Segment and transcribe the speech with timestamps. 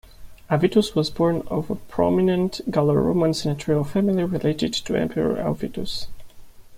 [0.49, 6.07] Avitus was born of a prominent Gallo-Roman senatorial family related to Emperor Avitus.